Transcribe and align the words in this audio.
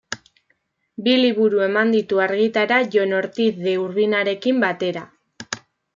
Bi 1.07 1.13
liburu 1.23 1.61
eman 1.65 1.93
ditu 1.95 2.23
argitara 2.25 2.79
Jon 2.95 3.13
Ortiz 3.19 3.53
de 3.67 3.75
Urbinarekin 3.85 4.63
batera. 4.65 5.05